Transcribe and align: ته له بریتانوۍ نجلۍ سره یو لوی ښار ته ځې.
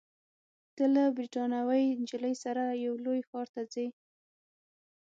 ته 0.75 0.83
له 0.93 1.03
بریتانوۍ 1.17 1.83
نجلۍ 2.01 2.33
سره 2.43 2.63
یو 2.85 2.93
لوی 3.05 3.19
ښار 3.29 3.47
ته 3.55 3.61
ځې. 3.73 3.87